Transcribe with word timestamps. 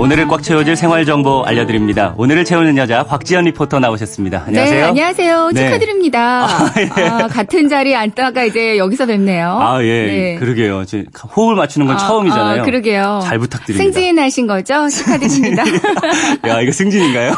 오늘을 0.00 0.28
꽉 0.28 0.42
채워줄 0.42 0.76
생활 0.76 1.04
정보 1.04 1.42
알려드립니다. 1.44 2.14
오늘을 2.16 2.44
채우는 2.44 2.76
여자 2.76 3.02
곽지연 3.02 3.44
리포터 3.46 3.80
나오셨습니다. 3.80 4.44
안녕하세요. 4.46 4.80
네, 4.80 4.82
안녕하세요. 4.88 5.50
네. 5.52 5.64
축하드립니다. 5.64 6.44
아, 6.46 6.72
예. 6.78 6.88
아, 7.04 7.26
같은 7.26 7.68
자리에 7.68 7.94
앉다가 7.96 8.44
이제 8.44 8.78
여기서 8.78 9.06
뵙네요. 9.06 9.58
아, 9.60 9.82
예. 9.82 10.06
네. 10.06 10.36
그러게요. 10.38 10.84
호흡을 11.36 11.56
맞추는 11.56 11.86
건 11.88 11.96
아, 11.96 11.98
처음이잖아요. 11.98 12.62
아, 12.62 12.64
그러게요. 12.64 13.20
잘 13.24 13.38
부탁드립니다. 13.40 13.82
승진하신 13.92 14.46
거죠? 14.46 14.88
축하드립니다. 14.88 15.64
야, 16.48 16.60
이거 16.60 16.70
승진인가요? 16.70 17.32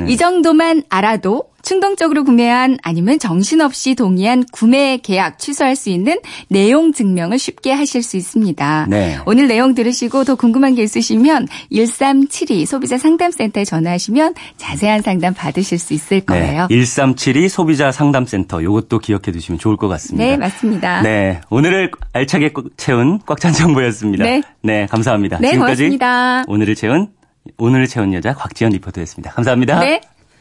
네. 0.00 0.12
이 0.12 0.16
정도만 0.16 0.82
알아도 0.88 1.44
충동적으로 1.66 2.22
구매한 2.22 2.78
아니면 2.84 3.18
정신없이 3.18 3.96
동의한 3.96 4.44
구매 4.52 4.98
계약 4.98 5.40
취소할 5.40 5.74
수 5.74 5.90
있는 5.90 6.20
내용 6.48 6.92
증명을 6.92 7.40
쉽게 7.40 7.72
하실 7.72 8.04
수 8.04 8.16
있습니다. 8.16 8.86
네. 8.88 9.18
오늘 9.26 9.48
내용 9.48 9.74
들으시고 9.74 10.22
더 10.22 10.36
궁금한 10.36 10.76
게 10.76 10.84
있으시면 10.84 11.48
1372 11.72 12.66
소비자 12.66 12.98
상담센터에 12.98 13.64
전화하시면 13.64 14.34
자세한 14.56 15.02
상담 15.02 15.34
받으실 15.34 15.80
수 15.80 15.92
있을 15.92 16.20
네. 16.20 16.24
거예요. 16.24 16.68
네. 16.70 16.76
1372 16.76 17.48
소비자 17.48 17.90
상담센터 17.90 18.60
이것도 18.62 19.00
기억해 19.00 19.32
두시면 19.32 19.58
좋을 19.58 19.76
것 19.76 19.88
같습니다. 19.88 20.24
네, 20.24 20.36
맞습니다. 20.36 21.02
네. 21.02 21.40
오늘을 21.50 21.90
알차게 22.12 22.52
채운 22.76 23.18
꽉 23.26 23.40
찬 23.40 23.52
정보였습니다. 23.52 24.24
네. 24.24 24.40
네, 24.62 24.86
감사합니다. 24.86 25.38
네, 25.40 25.50
지금까지 25.50 25.82
고맙습니다. 25.82 26.44
오늘을 26.46 26.74
채운 26.76 27.08
오늘을 27.58 27.86
채운 27.88 28.14
여자 28.14 28.34
곽지연 28.34 28.70
리포터였습니다. 28.72 29.32
감사합니다. 29.32 29.80
네. 29.80 30.00